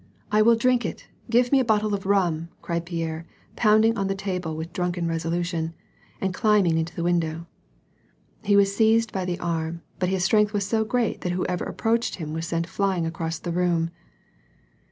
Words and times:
"I 0.31 0.41
will 0.41 0.55
drink 0.55 0.83
it; 0.83 1.09
give 1.29 1.51
me 1.51 1.59
a 1.59 1.63
bottle 1.63 1.93
of 1.93 2.07
rum," 2.07 2.49
cried 2.63 2.87
Pierre, 2.87 3.27
pounding 3.55 3.95
on 3.95 4.07
the 4.07 4.15
table 4.15 4.55
with 4.57 4.73
drunken 4.73 5.07
resolution, 5.07 5.75
and 6.19 6.33
climbing 6.33 6.79
into 6.79 6.95
the 6.95 7.03
window. 7.03 7.45
He 8.41 8.55
was 8.55 8.75
seized 8.75 9.11
by 9.11 9.25
the 9.25 9.39
arm, 9.39 9.83
but 9.99 10.09
his 10.09 10.23
strength 10.23 10.53
was 10.53 10.65
so 10.65 10.83
great 10.83 11.21
that 11.21 11.33
whoever 11.33 11.65
approached 11.65 12.15
him 12.15 12.33
was 12.33 12.47
sent 12.47 12.65
flying 12.65 13.05
across 13.05 13.37
the 13.37 13.51
room. 13.51 13.91